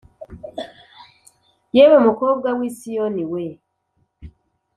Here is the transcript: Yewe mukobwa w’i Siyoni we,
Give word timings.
Yewe 1.75 1.97
mukobwa 2.05 2.49
w’i 2.57 2.71
Siyoni 2.77 3.23
we, 3.31 3.43